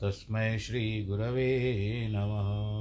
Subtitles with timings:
[0.00, 2.76] तस्मै श्रीगुरवे नमः।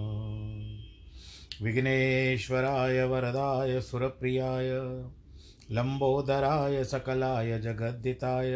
[1.65, 4.69] विघ्नेश्वराय वरदाय, सुरप्रियाय,
[5.71, 8.53] लम्बोदराय, सकलाय जगद्दिताय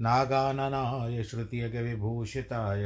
[0.00, 2.82] नागाननाय श्रुतियगविभूषिताय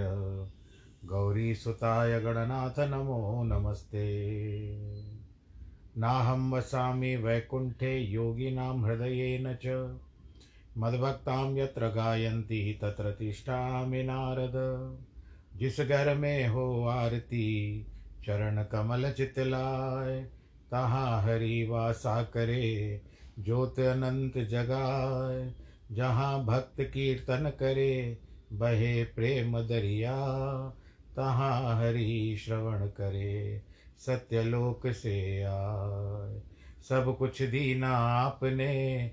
[1.04, 4.10] गौरीसुताय, गणनाथ नमो नमस्ते।
[5.98, 9.66] नाहं वसामि वैकुण्ठे योगिनां हृदयेन च।
[10.78, 14.98] मद्भक्तां यत्र गायन्ति तत्र तिष्ठामि नारद।
[15.56, 17.86] जिस घर में हो आरती,
[18.24, 20.20] चरण कमल चितलाय
[20.70, 23.00] तहाँ हरि वासा करे,
[23.38, 25.54] ज्योत अनंत जगाए
[25.92, 28.18] जहाँ भक्त कीर्तन करे,
[28.52, 30.16] बहे प्रेम दरिया।
[31.16, 33.62] तहाँ हरि श्रवण करे,
[33.98, 36.42] सत्यलोक से आए
[36.88, 39.12] सब कुछ दीना आपने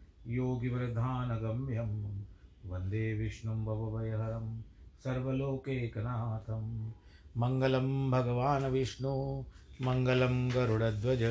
[0.27, 2.21] योगिवृद्धानगम्यं
[2.65, 4.61] वंदे विष्णुं भवभयहरं।
[5.03, 6.91] सर्वलोकैकनाथं
[7.37, 9.43] मङ्गलं भगवान् विष्णु।
[9.81, 11.23] मङ्गलं गरुडध्वज।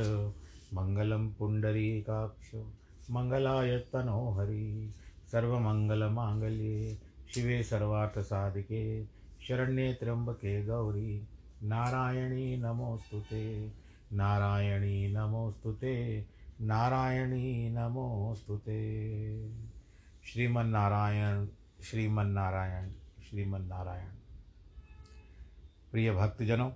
[0.74, 2.54] मङ्गलं पुण्डरीकाक्ष।
[3.10, 4.94] मङ्गलाय तनोहरि
[5.32, 6.98] सर्वमङ्गलमाङ्गल्ये।
[7.34, 9.04] शिवे सर्वार्थसाधिके।
[9.48, 11.28] शरण्ये त्र्यम्बके गौरी।
[11.62, 13.72] नारायणी नमोऽस्तु ते।
[14.12, 16.26] नारायणी नमोऽस्तु ते।
[16.62, 18.72] नारायणी नमोस्तुते
[20.24, 21.48] श्रीमन्नारायण
[21.82, 22.90] श्रीमन्नारायण
[23.30, 24.08] श्रीमन्नारायण।
[25.92, 26.70] प्रिय भक्तजनों,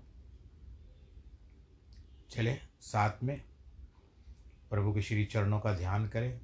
[2.31, 3.45] चले साथ में
[4.71, 6.41] प्रभु के श्री चरणों का ध्यान करें।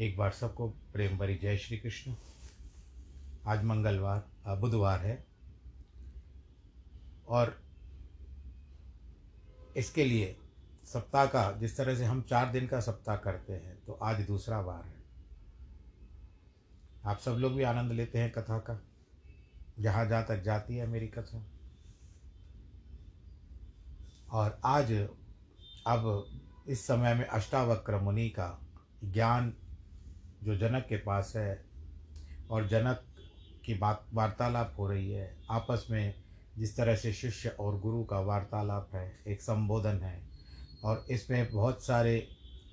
[0.00, 2.14] एक बार सबको प्रेम भरी जय श्री कृष्ण।
[3.46, 5.26] आज मंगलवार बुधवार है।
[7.28, 7.62] और
[9.76, 10.36] इसके लिए
[10.86, 14.60] सप्ताह का, जिस तरह से हम चार दिन का सप्ताह करते हैं तो आज दूसरा
[14.60, 15.02] वार है।
[17.04, 18.82] आप सब लोग भी आनंद लेते हैं कथा का।
[19.80, 21.46] जहाँ जहाँ तक जाती है मेरी कथा।
[24.32, 24.92] और आज,
[25.86, 26.26] अब
[26.68, 28.60] इस समय में अष्टावक्र मुनि का
[29.04, 29.54] ज्ञान
[30.42, 31.64] जो जनक के पास है,
[32.50, 33.04] और जनक
[33.64, 36.14] की बात, वार्तालाप हो रही है। आपस में
[36.58, 40.35] जिस तरह से शिष्य और गुरु का वार्तालाप है, एक संबोधन है।
[40.84, 42.28] और इसमें बहुत सारे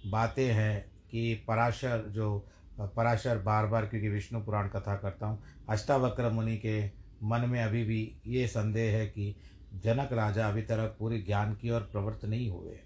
[0.06, 2.48] बातें हैं कि पराशर जो,
[2.80, 6.86] पराशर बार बार क्योंकि विष्णु पुराण कथा करता हूँ, अष्टावक्र मुनि के
[7.24, 9.36] मन में अभी भी ये संदेह है कि
[9.74, 12.80] जनक राजा अभी तरह पूरी ज्ञान की ओर प्रवृत्त नहीं हुए।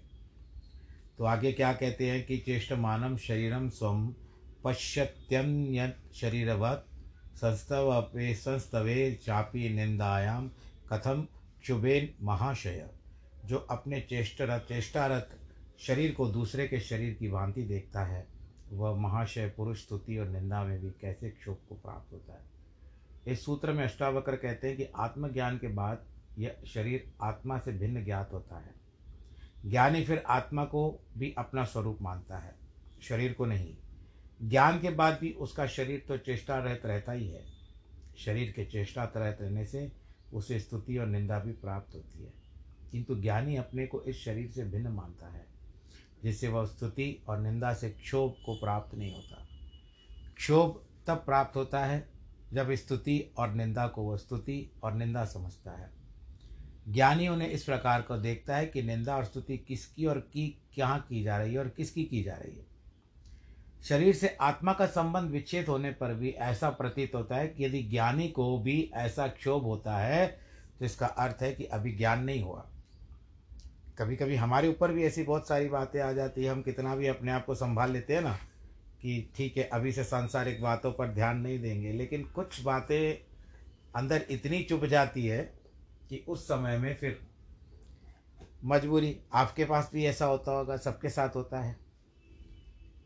[1.18, 4.14] तो आगे क्या कहते हैं कि चेष्ट मानम शरीरम स्वम
[4.64, 6.84] पश्यत्यन्य शरीरवत
[7.34, 10.50] संस्तवे संस्तवे चापी निंदायाम
[10.92, 11.26] कथम
[11.60, 12.97] क्षुभेन महाशय।
[13.48, 15.40] जो अपने चेष्टरत, चेष्टारत
[15.78, 18.26] शरीर को दूसरे के शरीर की भांति देखता है,
[18.72, 22.44] वह महाशय, पुरुष, स्तुति और निंदा में भी कैसे क्षोभ को प्राप्त होता है।
[23.26, 26.06] इस सूत्र में अष्टावक्र कहते हैं कि आत्मज्ञान के बाद
[26.38, 28.74] यह शरीर आत्मा से भिन्न ज्ञात होता है।
[29.66, 32.54] ज्ञानी फिर आत्मा को भी अपना स्वरूप मानता है,
[33.02, 33.76] शरीर को नहीं।
[34.42, 37.44] ज्ञान के बाद भी उसका शरीर तो चेष्टा रहत रहता ही है।
[38.18, 39.92] शरीर के चेष्टा रहत रहने से
[40.32, 42.47] उसे स्तुति और निंदा भी प्राप्त होती है।
[42.92, 45.46] किंतु ज्ञानी अपने को इस शरीर से भिन्न मानता है,
[46.22, 49.46] जिससे वह स्तुति और निंदा से क्षोभ को प्राप्त नहीं होता।
[50.36, 52.08] क्षोभ तब प्राप्त होता है
[52.52, 55.90] जब स्तुति और निंदा को वह स्तुति और निंदा समझता है।
[56.88, 61.06] ज्ञानी उन्हें इस प्रकार को देखता है कि निंदा और स्तुति किसकी और की, कहाँ
[61.08, 62.66] की जा रही है और किसकी की जा रही है।
[63.82, 67.82] शरीर से आत्मा का संबंध विच्छेद होने पर भी ऐसा प्रतीत होता है कि यदि
[67.82, 70.26] ज्ञानी को भी ऐसा क्षोभ होता है
[70.78, 72.66] तो इसका अर्थ है कि अभी ज्ञान नहीं हुआ।
[73.98, 77.06] कभी कभी हमारे ऊपर भी ऐसी बहुत सारी बातें आ जाती है, हम कितना भी
[77.06, 78.38] अपने आप को संभाल लेते हैं ना,
[79.02, 83.28] कि ठीक है, अभी से सांसारिक बातों पर ध्यान नहीं देंगे। लेकिन कुछ बातें
[83.96, 85.58] अंदर इतनी चुप जाती है
[86.08, 87.20] कि उस समय में फिर
[88.64, 91.76] मजबूरी, आपके पास भी ऐसा होता होगा, सबके साथ होता है।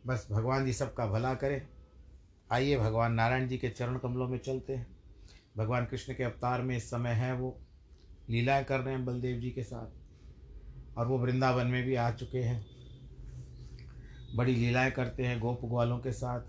[0.07, 1.69] बस भगवान जी सबका भला करें।
[2.53, 4.87] आइए, भगवान नारायण जी के चरण कमलों में चलते हैं।
[5.57, 7.61] भगवान कृष्ण के अवतार में इस समय है वो।
[8.29, 10.02] लीलाएँ कर रहे हैं बलदेव जी के साथ।
[10.97, 12.67] और वो वृंदावन में भी आ चुके हैं।
[14.37, 16.41] बड़ी लीलाएँ करते हैं गोप ग्वालों के साथ।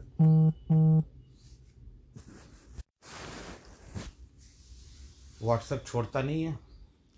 [5.44, 6.60] व्हाट्सएप छोड़ता नहीं है।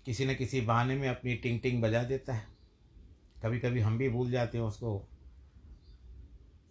[0.06, 2.46] किसी न किसी बहाने में अपनी टिंग टिंग बजा देता है।
[3.42, 5.08] कभी कभी हम भी भूल जाते हैं उसको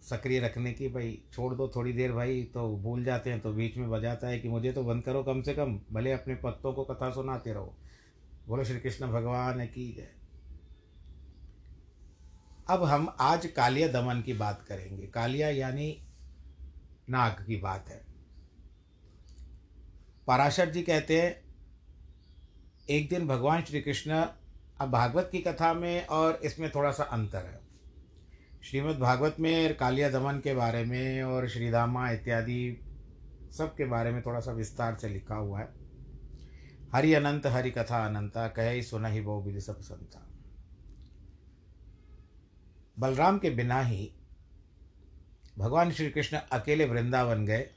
[0.02, 3.76] सक्रिय रखने की, भाई, छोड़ दो थोड़ी देर भाई। तो भूल जाते हैं तो बीच
[3.76, 6.84] में बजाता है कि मुझे तो बंद करो कम से कम, भले अपने पत्तों को
[6.84, 7.76] कथा सुनाते रहो।
[8.48, 10.25] बोलो, श्री कृष्ण, भगवान की जय।
[12.68, 16.06] अब हम आज कालिया दमन की बात करेंगे। कालिया यानी
[17.10, 18.04] नाग की बात है।
[20.26, 21.56] पराशर जी कहते हैं,
[22.90, 24.26] एक दिन भगवान श्री कृष्ण
[24.80, 27.60] अब भागवत की कथा में और इसमें थोड़ा सा अंतर है।
[28.64, 32.80] श्रीमद् भागवत में कालिया दमन के बारे में और श्रीधामा इत्यादि
[33.58, 35.68] सब के बारे में थोड़ा सा विस्तार से लिखा हुआ है।
[36.94, 40.25] हरि अनंत, हरि कथा अनंता, कह सुन ही बहु विधि सब संता।
[42.98, 44.10] बलराम के बिना ही
[45.58, 47.68] भगवान श्री कृष्ण अकेले वृंदावन गए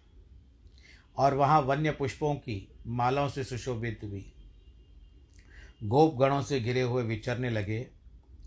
[1.17, 4.33] और वहाँ वन्य पुष्पों की मालाओं से सुशोभित हुई।
[5.83, 7.87] गोप गणों से घिरे हुए विचरने लगे।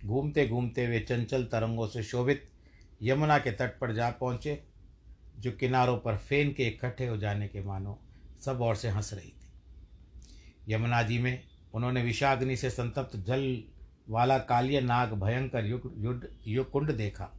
[0.04, 2.50] घूमते घूमते वे चंचल तरंगों से शोभित
[3.02, 4.62] यमुना के तट पर जा पहुँचे,
[5.38, 7.98] जो किनारों पर फेन के इकट्ठे हो जाने के मानो
[8.40, 13.62] सब ओर से हंस रही थी। यमुना जी में उन्होंने विषाग्नि से संतप्त जल
[14.12, 17.30] वाला कालिय नाग भयंकर युद्ध युग कुंड देखा।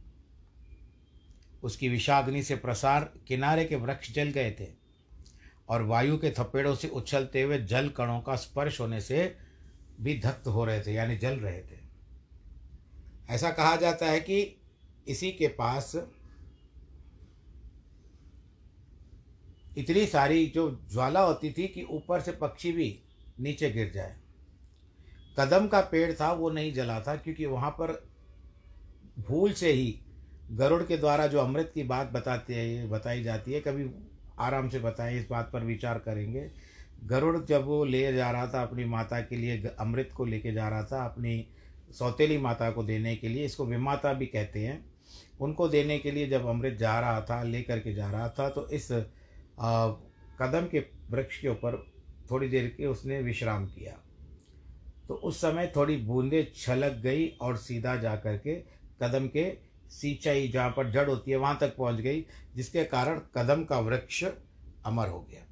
[1.62, 4.68] उसकी विषाग्नि से प्रसार किनारे के वृक्ष जल गए थे
[5.68, 9.36] और वायु के थपेड़ों से उछलते हुए जल कणों का स्पर्श होने से
[10.00, 11.78] भी धक्त हो रहे थे, यानी जल रहे थे।
[13.28, 14.40] ऐसा कहा जाता है कि
[15.08, 15.94] इसी के पास
[19.78, 22.88] इतनी सारी जो ज्वाला होती थी कि ऊपर से पक्षी भी
[23.40, 24.16] नीचे गिर जाए।
[25.38, 27.92] कदम का पेड़ था वो नहीं जला था क्योंकि वहाँ पर
[29.28, 29.98] भूल से ही
[30.52, 33.90] गरुड़ के द्वारा जो अमृत की बात बताती है बताई जाती है कभी
[34.40, 36.50] आराम से बताएँ इस बात पर विचार करेंगे।
[37.04, 40.68] गरुड़ जब वो ले जा रहा था अपनी माता के लिए अमृत को लेके जा
[40.68, 41.46] रहा था अपनी
[41.90, 44.84] सौतेली माता को देने के लिए इसको विमाता भी कहते हैं।
[45.40, 48.68] उनको देने के लिए जब अमृत जा रहा था ले करके जा रहा था तो
[48.68, 49.88] इस आ,
[50.40, 51.84] कदम के वृक्ष के ऊपर
[52.30, 53.98] थोड़ी देर के उसने विश्राम किया।
[55.08, 58.54] तो उस समय थोड़ी बूंदें छलक गई और सीधा जा कर के
[59.02, 59.52] कदम के
[59.90, 62.24] सिंचाई जहाँ पर जड़ होती है वहाँ तक पहुँच गई,
[62.54, 64.24] जिसके कारण कदम का वृक्ष
[64.86, 65.42] अमर हो गया।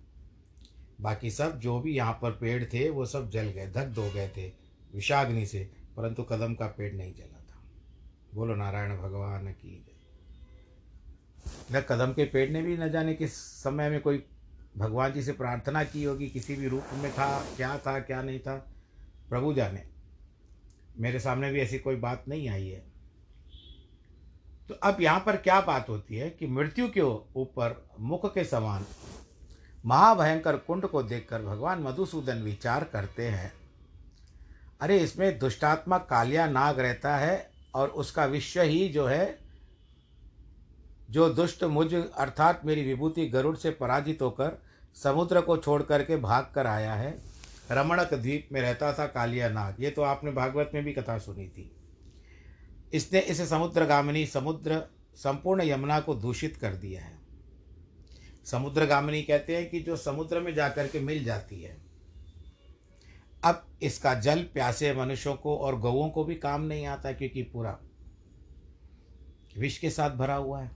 [1.01, 4.29] बाकी सब जो भी यहाँ पर पेड़ थे, वो सब जल गए दग्ध हो गए
[4.29, 4.53] थे
[4.95, 7.63] विषाग्नि से, परंतु कदम का पेड़ नहीं जला था।
[8.35, 9.85] बोलो, नारायण भगवान की
[11.73, 14.23] न कदम के पेड़ ने भी न जाने किस समय में कोई
[14.77, 18.41] भगवान जी से प्रार्थना की होगी, किसी भी रूप में था, क्या था, क्या नहीं
[18.41, 18.72] था।
[19.33, 19.83] प्रभु जाने।
[20.99, 22.81] मेरे सामने भी ऐसी कोई बात नहीं आई है।
[24.69, 28.85] तो अब यहाँ पर क्या बात होती है कि मृत्यु के ऊपर मुख के समान
[29.87, 33.53] महाभयंकर कुंड को देखकर भगवान मधुसूदन विचार करते हैं।
[34.81, 39.39] अरे, इसमें दुष्टात्मा कालिया नाग रहता है और उसका विश्व ही जो है,
[41.11, 44.63] जो दुष्ट मुझ अर्थात मेरी विभूति गरुड़ से पराजित होकर
[44.95, 47.32] समुद्र को छोड़ करके भाग कर आया है।
[47.73, 51.49] रमणक द्वीप में रहता था कालिया नाग ये तो आपने भागवत में भी कथा सुनी
[51.49, 51.71] थी।
[52.95, 54.83] इसने इस समुद्रगामिनी समुद्र
[55.17, 57.21] संपूर्ण यमुना को दूषित कर दिया है।
[58.45, 61.77] समुद्रगामिनी कहते हैं कि जो समुद्र में जाकर के मिल जाती है।
[63.45, 67.79] अब इसका जल प्यासे मनुष्यों को और गौओं को भी काम नहीं आता क्योंकि पूरा
[69.59, 70.71] विष के साथ भरा हुआ है।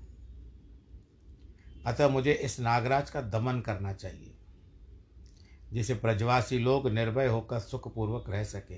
[1.87, 4.36] अतः मुझे इस नागराज का दमन करना चाहिए।
[5.77, 8.77] जिसे ब्रजवासी लोग निर्भय होकर सुखपूर्वक रह सके।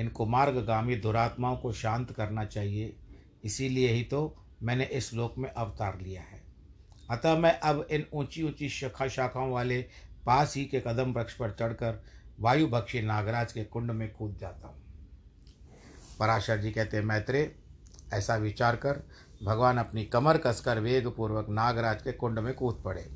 [0.00, 2.94] इन कुमार्गामी दुरात्माओं को शांत करना चाहिए।
[3.44, 6.42] इसीलिए ही तो मैंने इस लोक में अवतार लिया है।
[7.10, 9.80] अतः मैं अब इन ऊँची ऊँची शाखा शाखाओं वाले
[10.26, 12.02] पास ही के कदम वृक्ष पर चढ़कर
[12.40, 14.82] वायु भक्षी नागराज के कुंड में कूद जाता हूँ।
[16.18, 17.56] पराशर जी कहते हैं मैत्रे
[18.12, 19.02] ऐसा विचार कर।
[19.42, 23.06] भगवान अपनी कमर कसकर वेगपूर्वक नागराज के कुंड में कूद पड़े।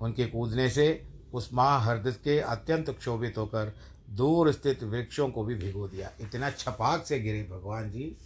[0.00, 0.86] उनके कूदने से
[1.32, 3.72] उस महाहृदय के अत्यंत क्षोभित होकर
[4.10, 8.16] दूर स्थित वृक्षों को भी भिगो दिया। इतना छपाक से गिरे भगवान जी,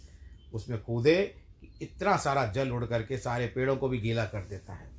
[0.53, 1.15] उसमें कूदे
[1.61, 4.89] कि इतना सारा जल उड़ करके सारे पेड़ों को भी गीला कर देता है।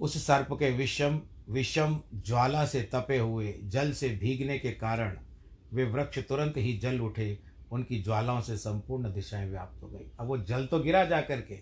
[0.00, 5.16] उस सर्प के विषम विषम ज्वाला से तपे हुए, जल से भीगने के कारण
[5.72, 7.38] वे वृक्ष तुरंत ही जल उठे,
[7.72, 11.54] उनकी ज्वालाओं से संपूर्ण दिशाएँ व्याप्त हो गई। अब वो जल तो गिरा जा करके,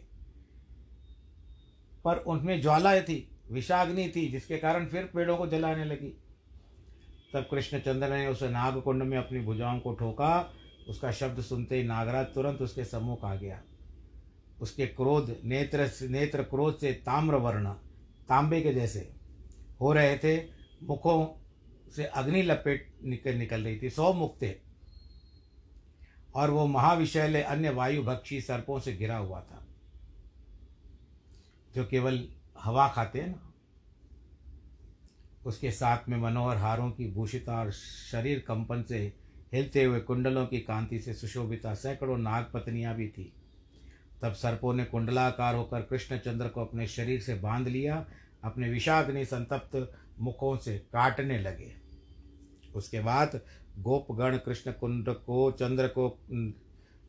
[2.05, 6.09] पर उनमें ज्वालाएँ थी। विषाग्नि थी, जिसके कारण फिर पेड़ों को जलाने लगी।
[7.35, 10.53] तब कृष्णचंद्र ने उस नागकुंड में अपनी भुजाओं को ठोका,
[10.89, 13.61] उसका शब्द सुनते ही नागराज तुरंत उसके सम्मुख आ गया।
[14.61, 17.73] उसके क्रोध, नेत्र नेत्र क्रोध से ताम्र वर्ण,
[18.29, 19.01] तांबे के जैसे
[19.81, 20.37] हो रहे थे।
[20.83, 21.27] मुखों
[21.93, 24.55] से अग्नि लपेट निकल निकल रही थी, सौ मुख थे।
[26.35, 29.67] और वो महाविषैले अन्य वायु भक्षी सर्पों से घिरा हुआ था,
[31.75, 32.19] जो केवल
[32.65, 33.53] हवा खाते हैं ना,
[35.47, 39.13] उसके साथ में मनोहर हारों की भूषिता और शरीर कंपन से
[39.53, 43.33] हिलते हुए कुंडलों की कांति से सुशोभिता सैकड़ों नाग पत्नियाँ भी थी।
[44.23, 48.07] तब सर्पों ने कुंडलाकार होकर कृष्णचंद्र को अपने शरीर से बाँध लिया,
[48.45, 51.73] अपने विषाग्नि संतप्त मुखों से काटने लगे।
[52.75, 53.41] उसके बाद
[53.79, 56.09] गोपगण कृष्ण कुंड को, चंद्र को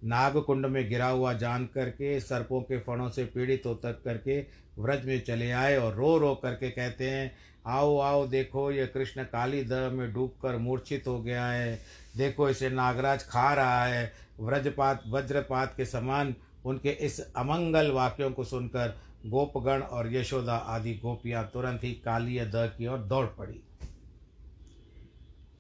[0.03, 4.39] नाग कुंड में गिरा हुआ जान करके, सर्पों के फणों से पीड़ित होकर करके
[4.79, 7.31] व्रज में चले आए और रो रो करके कहते हैं,
[7.67, 11.81] आओ आओ, देखो, ये कृष्ण काली दह में डूबकर मूर्छित हो गया है।
[12.17, 18.43] देखो, इसे नागराज खा रहा है। व्रजपात वज्रपात के समान उनके इस अमंगल वाक्यों को
[18.43, 23.63] सुनकर गोपगण और यशोदा आदि गोपियाँ तुरंत ही काली दह की ओर दौड़ पड़ी।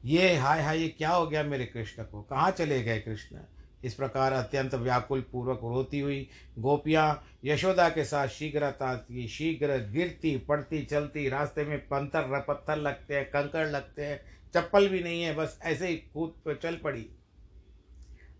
[0.05, 2.21] ये हाय हाय, ये क्या हो गया मेरे कृष्ण को?
[2.21, 3.37] कहाँ चले गए कृष्ण?
[3.83, 10.37] इस प्रकार अत्यंत व्याकुल पूर्वक रोती हुई गोपियाँ यशोदा के साथ शीघ्रता की शीघ्र गिरती,
[10.37, 15.35] पड़ती, चलती, रास्ते में पंथर पत्थर लगते हैं, कंकड़ लगते हैं, चप्पल भी नहीं है,
[15.35, 17.09] बस ऐसे ही कूद चल पड़ी।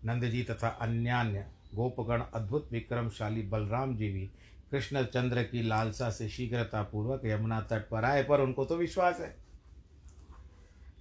[0.04, 4.30] नंद जी तथा अन्यान्य गोपगण अद्भुत विक्रमशाली बलराम जी भी
[4.70, 9.36] कृष्णचंद्र की लालसा से शीघ्रतापूर्वक यमुना तट पर आए, पर उनको तो विश्वास है।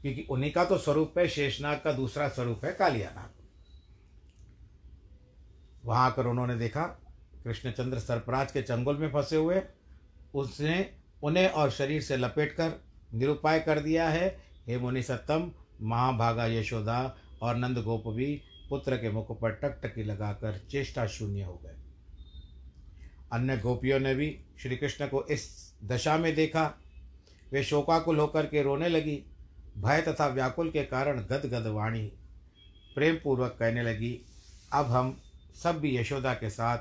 [0.01, 3.40] क्योंकि उन्हीं का तो स्वरूप है, शेषनाग का दूसरा स्वरूप है, कालियानाग।
[5.83, 6.83] वहाँ आकर उन्होंने देखा,
[7.43, 9.61] कृष्णचंद्र सरपराज के चंगुल में फंसे हुए।
[10.33, 10.89] उसने
[11.23, 12.73] उन्हें और शरीर से लपेट कर
[13.13, 14.27] निरुपाय कर दिया है।
[14.67, 20.59] हे मुनि सत्तम, महाभागा यशोदा और नंद गोप भी पुत्र के मुख पर टकटकी लगाकर
[20.71, 21.75] चेष्टा शून्य हो गए।
[23.33, 26.63] अन्य गोपियों ने भी श्री कृष्ण को इस दशा में देखा।
[27.51, 29.23] वे शोकाकुल होकर के रोने लगी।
[29.77, 32.05] भय तथा व्याकुल के कारण गदगद वाणी
[32.95, 34.19] प्रेम पूर्वक कहने लगी,
[34.73, 35.21] अब हम
[35.63, 36.77] सब भी यशोदा के साथ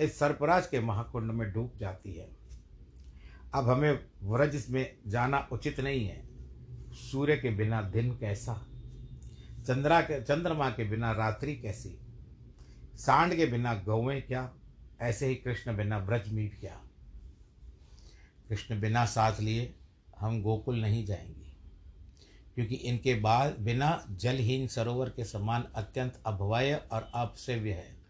[0.00, 2.28] इस सर्पराज के महाकुंड में डूब जाती है।
[3.54, 6.28] अब हमें व्रज में जाना उचित नहीं है।
[6.92, 8.66] सूर्य के बिना दिन कैसा?
[9.66, 11.98] चंद्रा के, चंद्रमा के बिना रात्रि कैसी?
[12.96, 14.54] सांड के बिना गौवें क्या?
[15.00, 16.84] ऐसे ही कृष्ण बिना ब्रज में क्या?
[18.48, 19.74] कृष्ण बिना साथ लिए
[20.18, 21.52] हम गोकुल नहीं जाएँगे।
[22.54, 28.01] क्योंकि इनके बाद बिना जलहीन सरोवर के समान अत्यंत अभवय और अपसेव्य है।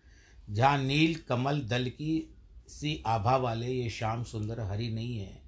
[0.52, 2.34] जहाँ नील कमल दल की
[2.68, 5.40] सी आभा वाले ये श्याम सुंदर हरि नहीं है,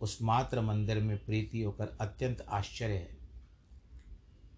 [0.00, 3.18] उस मात्र मंदिर में प्रीति होकर अत्यंत आश्चर्य है।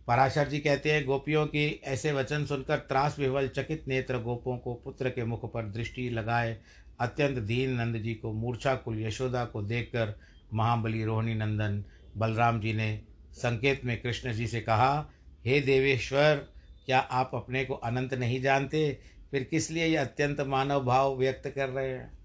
[0.07, 4.75] पराशर जी कहते हैं, गोपियों की ऐसे वचन सुनकर त्रास विवल चकित नेत्र गोपों को
[4.75, 6.57] पुत्र के मुख पर दृष्टि लगाए,
[7.01, 10.15] अत्यंत दीन नंद जी को मूर्छा कुल यशोदा को देखकर
[10.55, 11.85] महाबली रोहिणी नंदन
[12.17, 13.01] बलराम जी ने
[13.33, 15.11] संकेत में कृष्ण जी से कहा,
[15.47, 16.47] हे देवेश्वर,
[16.87, 19.12] क्या आप अपने को अनंत नहीं जानते?
[19.33, 22.19] फिर किस लिए ये अत्यंत मानव भाव व्यक्त कर रहे हैं?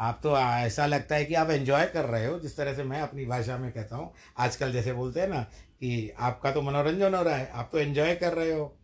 [0.00, 3.00] आप तो ऐसा लगता है कि आप एंजॉय कर रहे हो, जिस तरह से मैं
[3.00, 5.42] अपनी भाषा में कहता हूँ। आजकल जैसे बोलते हैं ना
[5.80, 8.78] कि आपका तो मनोरंजन हो रहा है, आप तो एंजॉय कर रहे हो।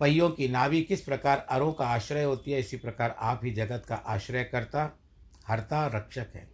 [0.00, 3.86] पहियों की नाभि किस प्रकार अरों का आश्रय होती है, इसी प्रकार आप ही जगत
[3.88, 4.98] का आश्रय करता
[5.46, 6.48] हरता, रक्षक है।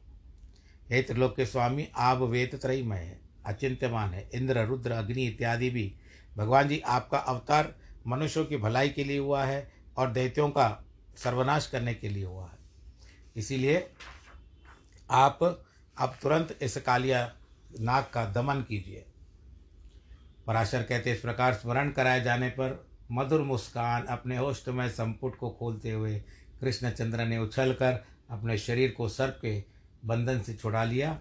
[0.90, 5.92] हे त्रिलोक के स्वामी आप वेद त्रयमय है। अचिंत्यमान है। इंद्र, रुद्र, अग्नि इत्यादि भी।
[6.37, 7.75] भगवान जी, आपका अवतार
[8.07, 10.85] मनुष्यों की भलाई के लिए हुआ है और दैत्यों का
[11.16, 12.59] सर्वनाश करने के लिए हुआ है।
[13.37, 13.87] इसीलिए
[15.11, 15.38] आप
[15.99, 17.33] अब तुरंत इस कालिया
[17.80, 19.04] नाग का दमन कीजिए।
[20.47, 25.90] पराशर कहते इस प्रकार स्मरण कराए जाने पर मधुर मुस्कान अपने होष्टमय संपुट को खोलते
[25.90, 26.19] हुए
[26.61, 29.64] कृष्णचंद्र ने उछलकर अपने शरीर को सर्प के
[30.04, 31.19] बंधन से छुड़ा लिया।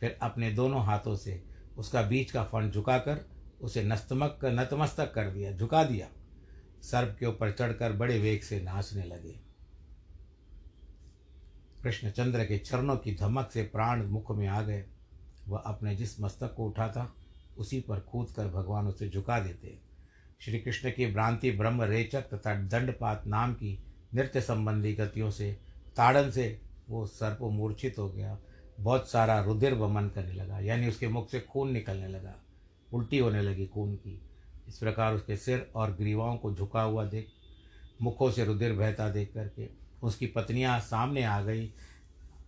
[0.00, 1.42] फिर अपने दोनों हाथों से
[1.76, 3.26] उसका बीच का फण झुकाकर
[3.60, 6.08] उसे नस्तमक कर नतमस्तक कर दिया, झुका दिया।
[6.82, 9.40] सर्प के ऊपर चढ़कर बड़े वेग से नाचने लगे।
[11.82, 14.84] कृष्णचंद्र के चरणों की धमक से प्राण मुख में आ गए।
[15.48, 17.14] वह अपने जिस मस्तक को उठा था
[17.58, 19.78] उसी पर कूद कर भगवान उसे झुका देते।
[20.40, 25.52] श्री कृष्ण की भ्रांति ब्रह्म रेचक तथा दंडपात नाम की नृत्य संबंधी गतियों से,
[25.96, 28.38] ताड़न से वो सर्प मूर्छित हो गया।
[28.80, 32.34] बहुत सारा रुधिर वमन करने लगा, यानी उसके मुख से खून निकलने लगा,
[32.92, 34.20] उल्टी होने लगी खून की।
[34.68, 37.28] इस प्रकार उसके सिर और ग्रीवाओं को झुका हुआ देख,
[38.02, 39.68] मुखों से रुधिर बहता देख करके
[40.02, 41.72] उसकी पत्नियाँ सामने आ गई।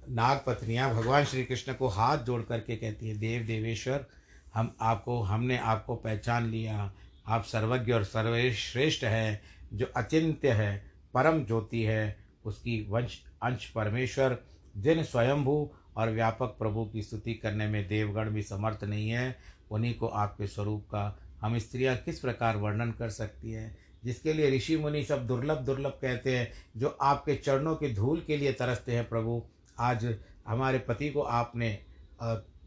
[0.08, 4.06] नाग पत्नियाँ भगवान श्री कृष्ण को हाथ जोड़ करके कहती है, देव देवेश्वर,
[4.54, 6.92] हम आपको, हमने आपको पहचान लिया।
[7.26, 9.40] आप सर्वज्ञ और सर्वश्रेष्ठ हैं,
[9.72, 14.38] जो अचिंत्य है, परम ज्योति है। उसकी वंश, अंश परमेश्वर,
[14.76, 19.36] जिन स्वयंभू और व्यापक प्रभु की स्तुति करने में देवगण भी समर्थ नहीं है।
[19.70, 23.76] उन्हीं को आपके स्वरूप का हम स्त्रियाँ किस प्रकार वर्णन कर सकती हैं?
[24.04, 28.36] जिसके लिए ऋषि मुनि सब दुर्लभ दुर्लभ कहते हैं, जो आपके चरणों के धूल के
[28.36, 29.42] लिए तरसते हैं प्रभु।
[29.78, 30.04] आज
[30.48, 31.78] हमारे पति को आपने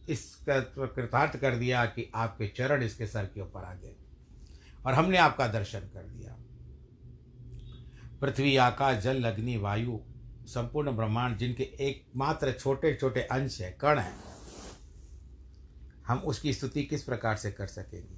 [0.10, 3.96] इस कृतार्थ कर दिया कि आपके चरण इसके सर के ऊपर आ गए
[4.86, 6.36] और हमने आपका दर्शन कर दिया।
[8.22, 10.00] पृथ्वी, आकाश, जल, अग्नि, वायु
[10.48, 14.20] संपूर्ण ब्रह्मांड जिनके एकमात्र छोटे छोटे अंश हैं, कण हैं,
[16.08, 18.18] हम उसकी स्तुति किस प्रकार से कर सकेंगे?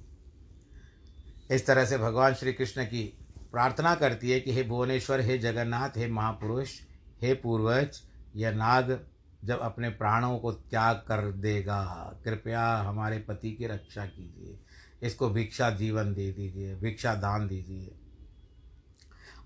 [1.54, 3.18] इस तरह से भगवान श्री कृष्ण की
[3.52, 6.80] प्रार्थना करती है कि हे भुवनेश्वर, हे जगन्नाथ, हे महापुरुष,
[7.22, 8.02] हे पूर्वज,
[8.36, 9.06] यह नाग
[9.44, 14.58] जब अपने प्राणों को त्याग कर देगा, कृपया हमारे पति की रक्षा कीजिए,
[15.02, 17.94] इसको भिक्षा जीवन दे दीजिए, भिक्षा दान दीजिए,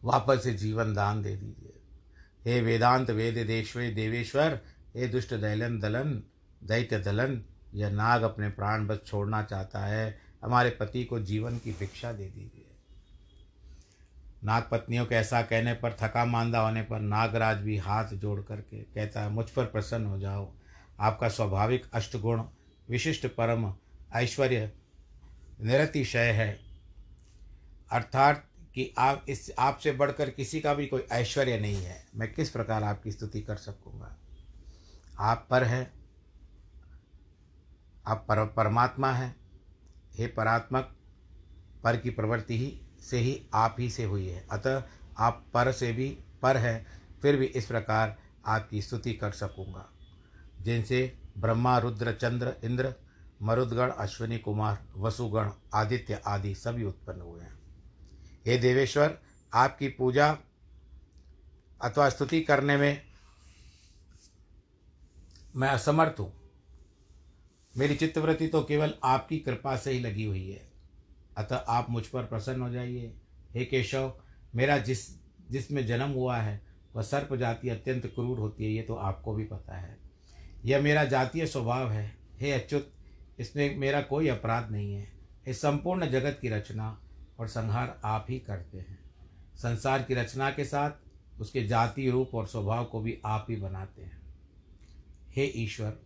[0.05, 1.74] वापस से जीवन दान दे दीजिए।
[2.44, 4.60] हे वेदांत वेद देश्वे देवेश्वर,
[4.96, 6.22] हे दुष्ट दैलन दलन,
[6.64, 7.42] दैत्य दलन,
[7.74, 12.24] यह नाग अपने प्राण बस छोड़ना चाहता है, हमारे पति को जीवन की भिक्षा दे
[12.24, 12.66] दीजिए।
[14.44, 18.82] नाग पत्नियों के ऐसा कहने पर, थका मांदा होने पर नागराज भी हाथ जोड़ करके
[18.82, 20.52] कहता है, मुझ पर प्रसन्न हो जाओ।
[21.00, 22.42] आपका स्वाभाविक अष्टगुण,
[22.90, 23.74] विशिष्ट परम,
[24.14, 24.72] ऐश्वर्य,
[25.60, 26.60] निरतिशय है।
[27.90, 32.50] अर्थात कि आप इस, आपसे बढ़कर किसी का भी कोई ऐश्वर्य नहीं है। मैं किस
[32.50, 34.16] प्रकार आपकी स्तुति कर सकूँगा?
[35.19, 35.93] आप पर हैं।
[38.07, 39.37] आप पर, परमात्मा हैं।
[40.18, 40.96] हे परात्मक,
[41.85, 44.83] पर की प्रवृत्ति ही से ही आप ही से हुई है। अतः
[45.18, 46.87] आप पर से भी पर है,
[47.22, 49.90] फिर भी इस प्रकार आपकी स्तुति कर सकूँगा।
[50.61, 52.94] जिनसे ब्रह्मा, रुद्र, चंद्र, इंद्र,
[53.42, 57.54] मरुदगण, अश्विनी, कुमार, वसुगण, आदित्य आदि सभी उत्पन्न हुए हैं।
[58.46, 59.18] हे देवेश्वर,
[59.54, 60.38] आपकी पूजा
[61.83, 63.02] अथवा स्तुति करने में
[65.57, 66.33] मैं असमर्थ हूँ।
[67.76, 70.68] मेरी चित्तवृत्ति तो केवल आपकी कृपा से ही लगी हुई है।
[71.37, 73.14] अतः आप मुझ पर प्रसन्न हो जाइए।
[73.54, 74.14] हे केशव,
[74.54, 75.18] मेरा जिस,
[75.50, 79.44] जिसमें जन्म हुआ है, वह सर्प जाति अत्यंत क्रूर होती है, ये तो आपको भी
[79.44, 79.98] पता है।
[80.64, 82.92] यह मेरा जातीय स्वभाव है। हे अच्युत,
[83.38, 85.12] इसमें मेरा कोई अपराध नहीं है।
[85.48, 87.00] इस संपूर्ण जगत की रचना
[87.38, 88.99] और संहार आप ही करते हैं।
[89.57, 94.03] संसार की रचना के साथ उसके जाति, रूप और स्वभाव को भी आप ही बनाते
[94.03, 94.23] हैं।
[95.31, 95.99] हे ईश्वर,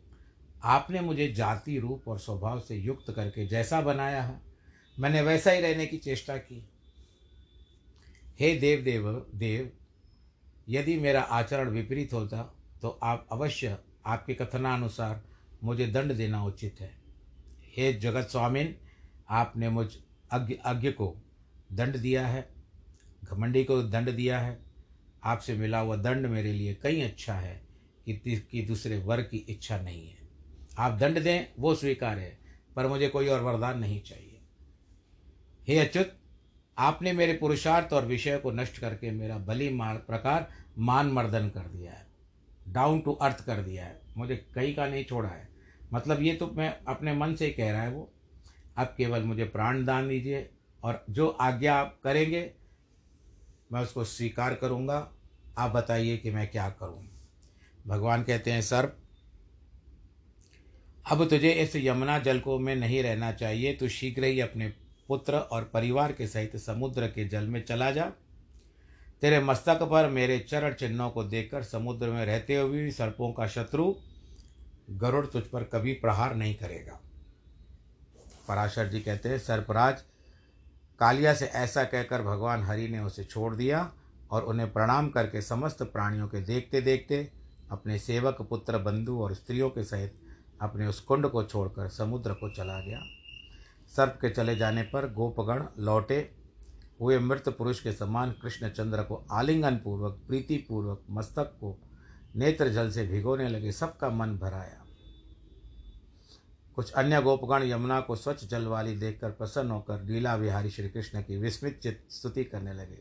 [0.62, 4.40] आपने मुझे जाति, रूप और स्वभाव से युक्त करके जैसा बनाया है,
[4.96, 6.68] मैंने वैसा ही रहने की चेष्टा की।
[8.40, 9.70] हे देव देव देव,
[10.68, 12.42] यदि मेरा आचरण विपरीत होता
[12.82, 15.22] तो आप अवश्य आपके कथनानुसार
[15.64, 16.90] मुझे दंड देना उचित है।
[17.76, 18.74] हे जगत स्वामिन,
[19.30, 19.86] आपने मुझ
[20.32, 21.16] अज्ञ अज्ञ को
[21.72, 22.48] दंड दिया है,
[23.24, 24.58] घमंडी को दंड दिया है,
[25.24, 27.62] आपसे मिला हुआ दंड मेरे लिए कहीं अच्छा है
[28.06, 30.18] कि कि दूसरे वर की इच्छा नहीं है।
[30.78, 32.38] आप दंड दें, वो स्वीकार है,
[32.76, 34.40] पर मुझे कोई और वरदान नहीं चाहिए।
[35.68, 36.18] हे अच्युत,
[36.78, 41.60] आपने मेरे पुरुषार्थ और विषय को नष्ट करके मेरा बलि मार, प्रकार मान मर्दन कर
[41.60, 42.08] दिया है
[42.68, 45.48] डाउन टू अर्थ कर दिया है। मुझे कहीं का नहीं छोड़ा है।
[45.92, 48.12] मतलब ये तो मैं अपने मन से कह रहा है वो।
[48.78, 50.48] अब केवल मुझे प्राण दान दीजिए
[50.82, 52.50] और जो आज्ञा आप करेंगे,
[53.72, 55.10] मैं उसको स्वीकार करूँगा।
[55.58, 57.08] आप बताइए कि मैं क्या करूँ।
[57.86, 58.92] भगवान कहते हैं सर
[61.10, 64.68] अब तुझे इस यमुना जल को में नहीं रहना चाहिए। तो शीघ्र ही अपने
[65.08, 68.04] पुत्र और परिवार के सहित समुद्र के जल में चला जा।
[69.20, 73.46] तेरे मस्तक पर मेरे चरण चिन्हों को देखकर समुद्र में रहते हुए भी सर्पों का
[73.46, 73.94] शत्रु
[74.90, 77.00] गरुड़ तुझ पर कभी प्रहार नहीं करेगा।
[78.48, 80.02] पराशर जी कहते हैं, सर्पराज,
[81.00, 83.92] कालिया से ऐसा कहकर भगवान हरि ने उसे छोड़ दिया
[84.30, 87.32] और उन्हें प्रणाम करके समस्त प्राणियों के देखते देखते
[87.70, 90.20] अपने सेवक, पुत्र, बंधु और स्त्रियों के सहित
[90.60, 93.00] अपने उस कुंड को छोड़कर समुद्र को चला गया।
[93.96, 96.18] सर्प के चले जाने पर गोपगण लौटे।
[97.00, 101.78] हुए मृत पुरुष के समान कृष्णचंद्र को आलिंगन पूर्वक प्रीतिपूर्वक मस्तक को
[102.36, 104.84] नेत्र जल से भिगोने लगे, सबका मन भराया।
[106.78, 111.22] कुछ अन्य गोपगण यमुना को स्वच्छ जल वाली देखकर प्रसन्न होकर लीला विहारी श्री कृष्ण
[111.22, 112.98] की विस्मित चित स्तुति करने लगे।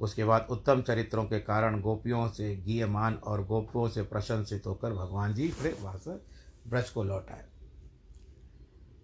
[0.00, 5.34] उसके बाद उत्तम चरित्रों के कारण गोपियों से गीयमान और गोपियों से प्रशंसित होकर भगवान
[5.34, 6.04] जी फिर वास
[6.68, 7.44] ब्रज को लौट आए।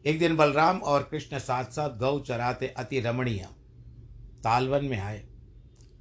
[0.05, 3.49] एक दिन बलराम और कृष्ण साथ साथ गौ चराते अति रमणीय
[4.45, 5.29] तालवन में आए।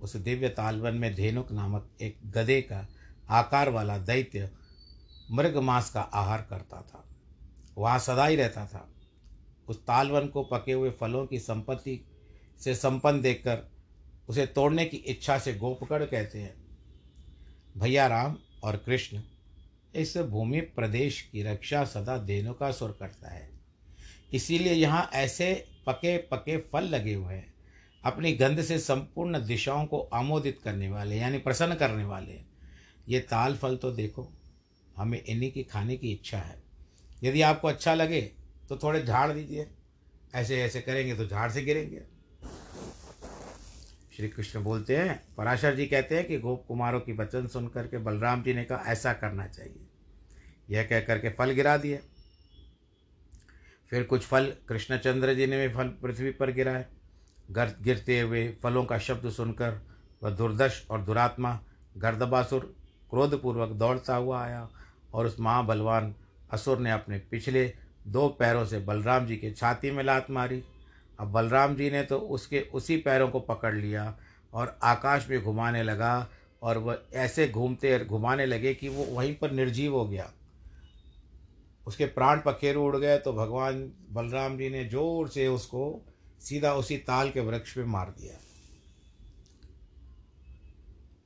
[0.02, 2.88] उस दिव्य तालवन में धेनुक नामक एक गधे का
[3.30, 4.52] आकार वाला दैत्य
[5.32, 7.06] मृग मांस का आहार करता था।
[7.80, 8.89] वहाँ सदा ही रहता था।
[9.68, 12.00] उस तालवन को पके हुए फलों की संपत्ति
[12.60, 13.70] से संपन्न देखकर
[14.30, 16.56] उसे तोड़ने की इच्छा से गोपकड़ कहते हैं।
[17.78, 19.22] भैया राम और कृष्ण
[19.96, 23.50] इस भूमि प्रदेश की रक्षा सदा देनों का सुर करता है।
[24.34, 27.54] इसीलिए यहाँ ऐसे पके पके फल लगे हुए हैं।
[28.06, 32.42] अपनी गंध से संपूर्ण दिशाओं को आमोदित करने वाले, यानी प्रसन्न करने वाले।
[33.10, 34.32] ये ताल फल तो देखो,
[34.98, 36.68] हमें इन्हीं की खाने की इच्छा है।
[37.23, 38.21] यदि आपको अच्छा लगे
[38.69, 39.67] तो थोड़े झाड़ दीजिए।
[40.36, 42.01] ऐसे ऐसे करेंगे तो झाड़ से गिरेंगे।
[44.17, 47.97] श्री कृष्ण बोलते हैं, पराशर जी कहते हैं कि गोप कुमारों की वचन सुन करके
[47.97, 49.88] बलराम जी ने कहा, ऐसा करना चाहिए।
[50.69, 51.99] यह कह करके फल गिरा दिए।
[53.91, 56.86] फिर कुछ फल कृष्णचंद्र जी ने भी फल पृथ्वी पर गिराए।
[57.51, 59.82] गर, गिरते हुए फलों का शब्द सुनकर
[60.23, 61.60] वह दुर्दश और दुरात्मा
[61.97, 62.75] गर्दबासुर,
[63.10, 64.67] क्रोधपूर्वक दौड़ता हुआ आया
[65.13, 66.13] और उस महाबलवान
[66.50, 67.66] असुर ने अपने पिछले
[68.08, 70.64] दो पैरों से बलराम जी के छाती में लात मारी।
[71.20, 74.14] अब बलराम जी ने तो उसके उसी पैरों को पकड़ लिया
[74.54, 76.28] और आकाश में घुमाने लगा
[76.62, 80.32] और वह ऐसे घूमते घुमाने लगे कि वो वहीं पर निर्जीव हो गया।
[81.88, 83.82] उसके प्राण पखेरु उड़ गए तो भगवान
[84.12, 85.86] बलराम जी ने ज़ोर से उसको
[86.42, 88.38] सीधा उसी ताल के वृक्ष पे मार दिया।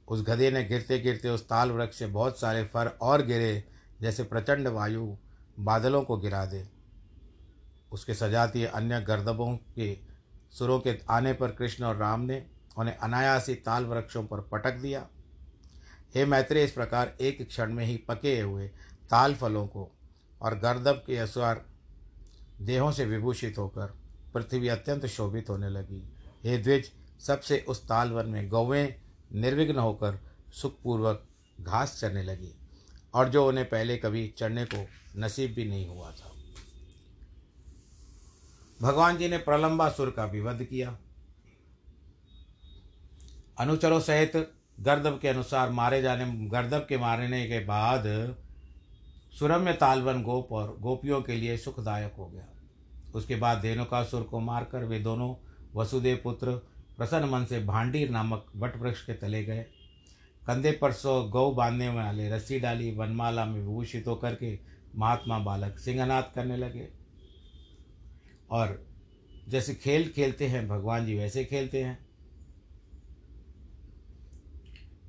[0.08, 3.64] उस गधे ने गिरते गिरते उस ताल वृक्ष से बहुत सारे फर और गिरे
[4.04, 5.16] जैसे प्रचंड वायु
[5.60, 6.68] बादलों को गिरा दे।
[7.92, 9.98] उसके सजातीय अन्य गर्दबों के
[10.52, 12.46] सुरों के आने पर कृष्ण और राम ने
[12.78, 15.08] उन्हें अनायासी ताल वृक्षों पर पटक दिया।
[16.16, 18.68] हे मैत्रेय, इस प्रकार एक क्षण में ही पके हुए
[19.10, 19.92] ताल फलों को
[20.42, 21.66] और गर्दब के अनुसार
[22.62, 23.94] देहों से विभूषित होकर
[24.34, 26.04] पृथ्वी अत्यंत शोभित होने लगी।
[26.44, 28.96] हे द्विज, सबसे उस तालवन में गौवें
[29.34, 30.20] निर्विघ्न होकर
[30.54, 31.28] सुखपूर्वक
[31.62, 32.54] घास चरने लगी।
[33.14, 36.32] और जो उन्हें पहले कभी चढ़ने को नसीब भी नहीं हुआ था।
[38.82, 40.98] भगवान जी ने प्रलंबासुर का भी वध किया।
[43.60, 48.36] अनुचरों सहित गर्दब के अनुसार मारे जाने, गर्दब के मारने के बाद
[49.40, 52.48] सुरम्य तालवन गोप और गोपियों के लिए सुखदायक हो गया।
[53.16, 55.36] उसके बाद धेनुकासुर को मारकर वे दोनों
[55.76, 56.52] वसुदेव पुत्र
[56.98, 59.66] प्रसन्न मन से भांडीर नामक वट वृक्ष के तले गए।
[60.48, 64.60] कंधे पर सो गौ बांधने वाले रस्सी डाली, वनमाला में विभूषित होकर के
[64.96, 66.88] महात्मा बालक सिंहनाथ करने लगे।
[68.52, 68.88] और
[69.48, 72.06] जैसे खेल खेलते हैं, भगवान जी वैसे खेलते हैं।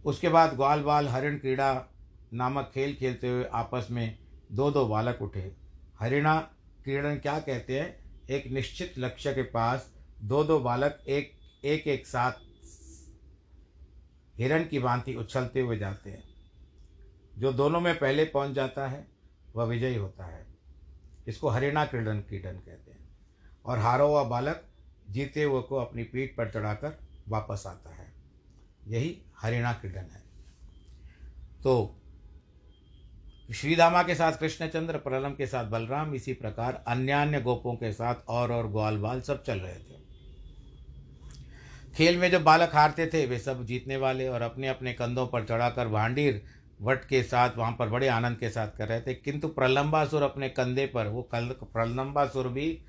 [0.04, 1.86] उसके बाद ग्वाल बाल हरिण क्रीड़ा
[2.34, 4.18] नामक खेल खेलते हुए आपस में
[4.52, 5.56] दो दो बालक उठे।
[6.00, 6.40] हरिणा
[6.84, 8.04] क्रीड़न क्या कहते हैं?
[8.30, 11.32] एक निश्चित लक्ष्य के पास दो दो बालक एक
[11.64, 12.32] एक एक साथ
[14.38, 16.24] हिरण की भांति उछलते हुए जाते हैं।
[17.38, 19.08] जो दोनों में पहले पहुँच जाता है,
[19.56, 20.46] वह विजयी होता है।
[21.28, 23.08] इसको हरिणा क्रीडन क्रीडन कहते हैं।
[23.64, 24.64] और हारो हुआ बालक
[25.10, 28.12] जीते हुए को अपनी पीठ पर चढ़ाकर वापस आता है।
[28.86, 30.22] यही हरिणा क्रीडन है।
[31.62, 32.00] तो
[33.54, 38.14] श्रीदामा के साथ, कृष्णचंद्र प्रलम के साथ, बलराम इसी प्रकार अन्य अन्य गोपों के साथ
[38.28, 40.04] और और ग्वाल बाल सब चल रहे थे।
[41.96, 45.44] खेल में जो बालक हारते थे, वे सब जीतने वाले और अपने अपने कंधों पर
[45.44, 46.42] चढ़ाकर भांडीर
[46.82, 50.48] वट के साथ, वहाँ पर बड़े आनंद के साथ कर रहे थे। किंतु प्रलंबासुर अपने
[50.48, 52.80] कंधे पर, वो कल प्रलंबासुर भी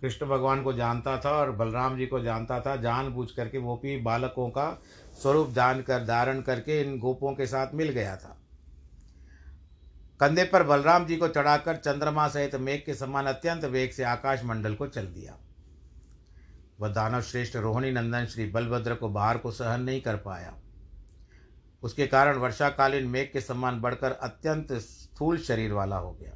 [0.00, 3.76] कृष्ण भगवान को जानता था और बलराम जी को जानता था जान बूझ करके वो
[3.76, 4.82] भी बालकों का
[5.22, 8.38] स्वरूप जानकर, धारण करके इन गोपों के साथ मिल गया था।
[10.20, 14.44] कंधे पर बलराम जी को चढ़ाकर चंद्रमा सहित मेघ के समान अत्यंत वेग से आकाश
[14.44, 15.36] मंडल को चल दिया।
[16.80, 20.54] वह दानव श्रेष्ठ रोहिणी नंदन श्री बलभद्र को बाहर को सहन नहीं कर पाया।
[21.82, 26.32] उसके कारण वर्षाकालीन मेघ के समान बढ़कर अत्यंत स्थूल शरीर वाला हो गया।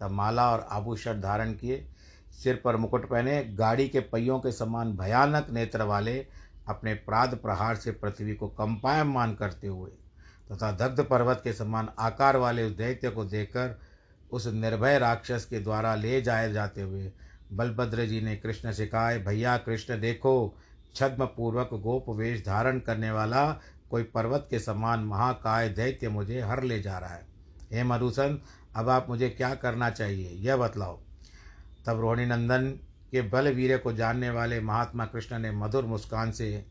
[0.00, 1.86] तब माला और आभूषण धारण किए,
[2.32, 6.26] सिर पर मुकुट पहने, गाड़ी के पहियों के समान भयानक नेत्र वाले
[6.68, 9.90] अपने प्राद प्रहार से पृथ्वी को कंपायमान करते हुए
[10.52, 13.78] तथा दग्ध पर्वत के समान आकार वाले उस दैत्य को देखकर
[14.30, 17.12] उस निर्भय राक्षस के द्वारा ले जाए जाते हुए
[17.52, 20.54] बलभद्र जी ने कृष्ण से कहा भैया, कृष्ण देखो
[20.94, 26.62] छद्म पूर्वक गोप वेश धारण करने वाला कोई पर्वत के समान महाकाय दैत्य मुझे हर
[26.62, 27.26] ले जा रहा है।
[27.72, 28.38] हे मधुसन,
[28.76, 31.00] अब आप मुझे क्या करना चाहिए, यह बतलाओ।
[31.86, 32.70] तब रोहिणी नंदन
[33.10, 36.66] के बल वीर को जानने वाले महात्मा कृष्ण ने मधुर मुस्कान से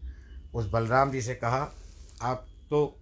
[0.53, 1.71] उस बलराम जी से कहा,
[2.21, 2.99] आप तो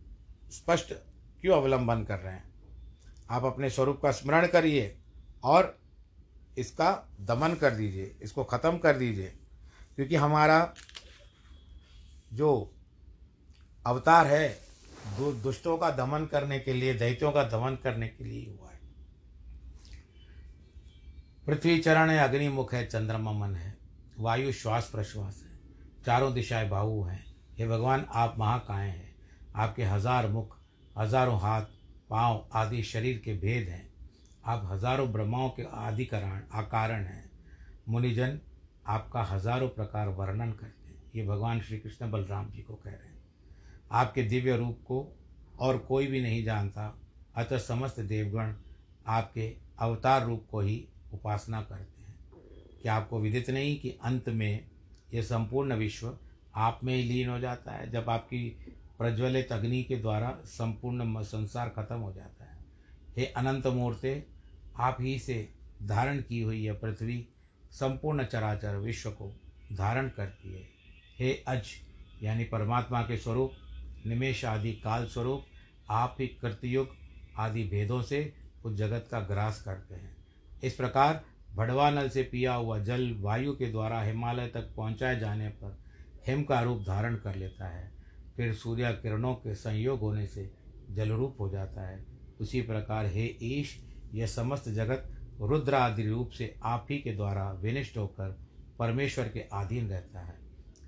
[0.51, 0.93] स्पष्ट
[1.41, 2.43] क्यों अवलंबन कर रहे हैं?
[3.31, 4.97] आप अपने स्वरूप का स्मरण करिए
[5.43, 5.77] और
[6.57, 6.91] इसका
[7.21, 9.33] दमन कर दीजिए इसको ख़त्म कर दीजिए।
[9.95, 10.73] क्योंकि हमारा
[12.33, 12.51] जो
[13.85, 14.47] अवतार है
[15.17, 18.79] दु, दुष्टों का दमन करने के लिए दैत्यों का दमन करने के लिए हुआ है।
[21.47, 23.77] पृथ्वी चरण है अग्निमुख है चंद्रमा मन है।
[24.19, 27.23] वायु श्वास प्रश्वास है। चारों दिशाएँ बाहु हैं।
[27.57, 29.15] हे भगवान आप महाकाय हैं।
[29.55, 30.57] आपके हज़ार मुख
[30.97, 31.61] हज़ारों हाथ
[32.09, 33.87] पाँव आदि शरीर के भेद हैं।
[34.45, 37.31] आप हज़ारों ब्रह्माओं के आदि कारण आकारण हैं।
[37.89, 38.39] मुनिजन
[38.87, 43.07] आपका हज़ारों प्रकार वर्णन करते हैं। ये भगवान श्री कृष्ण बलराम जी को कह रहे
[43.07, 43.23] हैं।
[43.91, 45.17] आपके दिव्य रूप को
[45.59, 46.97] और कोई भी नहीं जानता,
[47.35, 48.53] अतः समस्त देवगण
[49.07, 52.15] आपके अवतार रूप को ही उपासना करते हैं।
[52.81, 54.67] क्या आपको विदित नहीं कि अंत में
[55.13, 56.17] यह संपूर्ण विश्व
[56.55, 57.91] आप में ही लीन हो जाता है?
[57.91, 58.49] जब आपकी
[58.97, 62.57] प्रज्वलित अग्नि के द्वारा संपूर्ण संसार खत्म हो जाता है।
[63.17, 64.34] हे अनंत मूर्ते
[64.79, 65.49] आप ही से
[65.83, 67.27] धारण की हुई यह पृथ्वी
[67.71, 69.33] संपूर्ण चराचर विश्व को
[69.73, 70.69] धारण करती है।
[71.19, 71.61] हे अज,
[72.23, 73.51] यानी परमात्मा के स्वरूप,
[74.05, 75.45] निमेश आदि काल स्वरूप,
[75.89, 76.89] आप ही कृतयुग
[77.37, 78.33] आदि भेदों से
[78.65, 80.17] उस जगत का ग्रास करते हैं।
[80.63, 85.49] इस प्रकार भड़वा नल से पिया हुआ जल वायु के द्वारा हिमालय तक पहुँचाए जाने
[85.49, 85.79] पर
[86.27, 87.91] हिम का रूप धारण कर लेता है।
[88.35, 90.51] फिर सूर्य किरणों के संयोग होने से
[90.91, 92.05] जल रूप हो जाता है।
[92.41, 97.51] उसी प्रकार हे ईश यह समस्त जगत रुद्र आदि रूप से आप ही के द्वारा
[97.51, 98.39] विनिष्ट होकर
[98.79, 100.39] परमेश्वर के अधीन रहता है।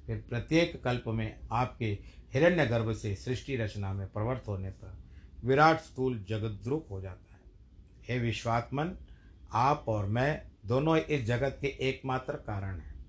[0.05, 1.99] फिर प्रत्येक कल्प में आपके
[2.33, 4.97] हिरण्य गर्भ से सृष्टि रचना में प्रवृत्त होने पर
[5.43, 7.41] विराट स्थूल जगद्रूप हो जाता है।
[8.09, 8.97] हे विश्वात्मन,
[9.51, 13.05] आप और मैं दोनों इस जगत के एकमात्र कारण हैं।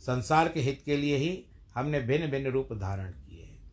[0.00, 3.72] संसार के हित के लिए ही हमने भिन्न भिन्न रूप धारण किए हैं।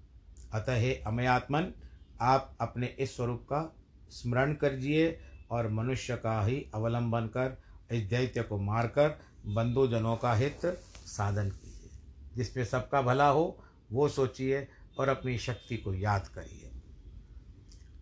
[0.54, 1.74] अतः हे अमयात्मन,
[2.22, 3.76] आप अपने इस स्वरूप का
[4.12, 5.20] स्मरण करिए
[5.52, 10.60] और मनुष्य का ही अवलंबन कर, इस दैत्य को मारकर बंधुजनों का हित
[11.06, 11.90] साधन कीजिए।
[12.36, 14.68] जिसपे सबका भला हो, वो सोचिए
[15.00, 16.72] और अपनी शक्ति को याद करिए।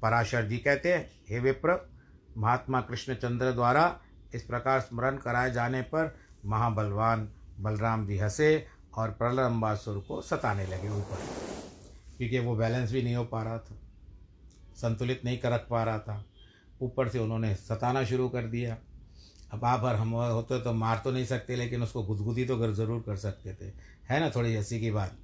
[0.02, 1.90] पराशर जी कहते हैं, हे विप्र,
[2.38, 4.02] महात्मा कृष्णचंद्र द्वारा
[4.36, 10.90] इस प्रकार स्मरण कराए जाने पर महाबलवान बलराम जी हंसे और प्रलंबासुर को सताने लगे
[10.90, 11.18] ऊपर।
[12.18, 13.76] क्योंकि वो बैलेंस भी नहीं हो पा रहा था।
[14.76, 16.24] संतुलित नहीं कर रख पा रहा था।
[16.82, 18.78] ऊपर से उन्होंने सताना शुरू कर दिया।
[19.52, 23.02] अब आप और हम होते तो मार तो नहीं सकते, लेकिन उसको गुदगुदी तो ज़रूर
[23.02, 23.72] कर सकते थे।
[24.10, 25.18] है ना थोड़ी हँसी की बात?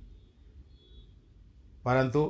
[1.85, 2.23] परंतु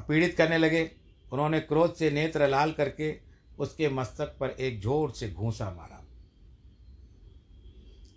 [0.00, 0.90] पीड़ित करने लगे।
[1.32, 3.14] उन्होंने क्रोध से नेत्र लाल करके
[3.58, 6.02] उसके मस्तक पर एक ज़ोर से घूसा मारा,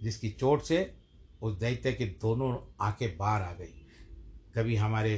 [0.02, 0.80] जिसकी चोट से
[1.42, 3.74] उस दैत्य की दोनों आँखें बाहर आ गई।
[4.56, 5.16] कभी हमारे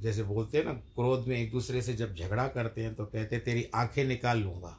[0.00, 3.38] जैसे बोलते हैं ना, क्रोध में एक दूसरे से जब झगड़ा करते हैं तो कहते,
[3.38, 4.76] तेरी आँखें निकाल लूँगा।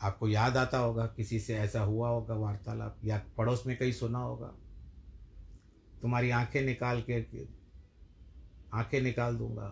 [0.00, 4.18] आपको याद आता होगा, किसी से ऐसा हुआ होगा वार्तालाप, या पड़ोस में कहीं सुना
[4.18, 4.54] होगा,
[6.02, 7.20] तुम्हारी आँखें निकाल के,
[8.74, 9.68] आँखें निकाल दूँगा।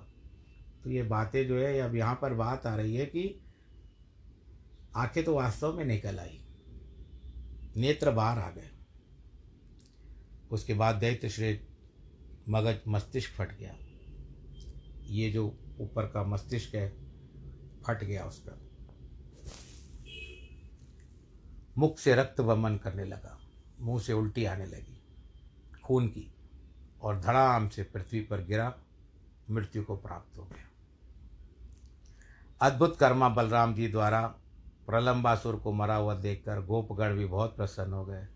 [0.85, 3.40] तो ये बातें जो है अब यहाँ पर बात आ रही है कि
[4.97, 6.40] आँखें तो वास्तव में निकल आई,
[7.77, 8.71] नेत्र बाहर आ गए।
[10.51, 11.71] उसके बाद दैत्य श्रेष्ठ
[12.48, 13.76] मगज मस्तिष्क फट गया।
[15.02, 16.90] ये जो ऊपर का मस्तिष्क है,
[17.87, 18.59] फट गया उसका
[21.78, 23.40] मुख से रक्त वमन करने लगा।
[23.81, 25.02] मुँह से उल्टी आने लगी।
[25.85, 26.35] खून की
[27.02, 28.74] और धड़ाम से पृथ्वी पर गिरा।
[29.50, 30.68] मृत्यु को प्राप्त हो गया।
[32.61, 34.26] अद्भुत कर्मा बलराम जी द्वारा
[34.87, 38.26] प्रलंबासुर को मरा हुआ देखकर गोपगढ़ भी बहुत प्रसन्न हो गए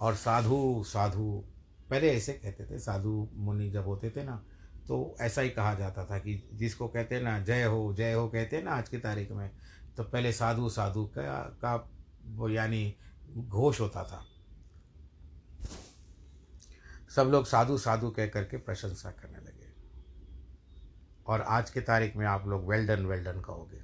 [0.00, 1.44] और साधु साधु
[1.90, 4.42] पहले ऐसे कहते थे, साधु मुनि जब होते थे ना
[4.88, 8.56] तो ऐसा ही कहा जाता था कि जिसको कहते ना, जय हो जय हो कहते
[8.56, 9.50] हैं ना आज की तारीख में
[9.96, 11.74] तो पहले साधु साधु का का
[12.26, 12.94] वो यानी
[13.36, 14.24] घोष होता था।
[17.10, 19.68] सब लोग साधु साधु कह करके प्रशंसा करने लगे।
[21.26, 23.80] और आज की तारीख में आप लोग वेल्डन वेल्डन कहोगे।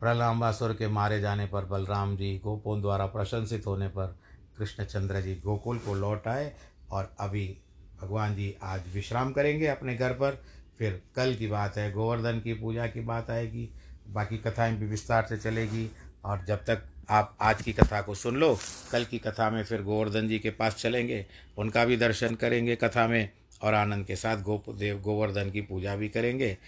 [0.00, 4.16] प्रलंबासुर के मारे जाने पर बलराम जी गोपों द्वारा प्रशंसित होने पर
[4.58, 6.52] कृष्णचंद्र जी गोकुल को लौट आए
[6.90, 7.56] और अभी
[8.02, 10.44] भगवान जी आज विश्राम करेंगे अपने घर पर।
[10.78, 13.70] फिर कल की बात है, गोवर्धन की पूजा की बात आएगी,
[14.08, 15.90] बाकी कथाएँ भी विस्तार से चलेगी।
[16.24, 18.58] और जब तक आप आज की कथा को सुन लो,
[18.92, 21.26] कल की कथा में फिर गोवर्धन जी के पास चलेंगे,
[21.58, 23.30] उनका भी दर्शन करेंगे कथा में,
[23.62, 26.58] और आनंद के साथ गोप, देव, गोवर्धन की पूजा भी करेंगे।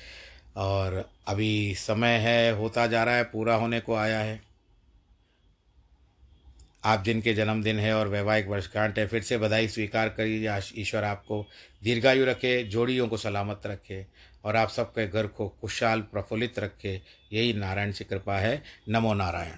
[0.57, 4.46] और अभी समय है, होता जा रहा है, पूरा होने को आया है।
[6.87, 11.47] आप जिनके जन्मदिन है और वैवाहिक वर्षगांठ है, फिर से बधाई स्वीकार करिए ईश्वर आपको
[11.85, 14.07] दीर्घायु रखे, जोड़ियों को सलामत रखे
[14.45, 17.01] और आप सबके घर को खुशहाल प्रफुल्लित रखे।
[17.33, 19.53] यही नारायण से कृपा है। नमो नारायण।